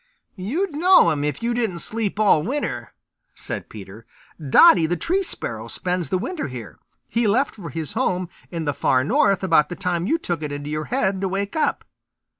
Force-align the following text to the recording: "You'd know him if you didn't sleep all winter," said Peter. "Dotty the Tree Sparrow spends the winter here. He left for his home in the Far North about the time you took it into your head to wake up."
"You'd 0.39 0.73
know 0.73 1.11
him 1.11 1.23
if 1.23 1.43
you 1.43 1.53
didn't 1.53 1.77
sleep 1.77 2.19
all 2.19 2.41
winter," 2.41 2.91
said 3.35 3.69
Peter. 3.69 4.07
"Dotty 4.39 4.87
the 4.87 4.97
Tree 4.97 5.21
Sparrow 5.21 5.67
spends 5.67 6.09
the 6.09 6.17
winter 6.17 6.47
here. 6.47 6.79
He 7.07 7.27
left 7.27 7.53
for 7.53 7.69
his 7.69 7.93
home 7.93 8.27
in 8.49 8.65
the 8.65 8.73
Far 8.73 9.03
North 9.03 9.43
about 9.43 9.69
the 9.69 9.75
time 9.75 10.07
you 10.07 10.17
took 10.17 10.41
it 10.41 10.51
into 10.51 10.71
your 10.71 10.85
head 10.85 11.21
to 11.21 11.29
wake 11.29 11.55
up." 11.55 11.85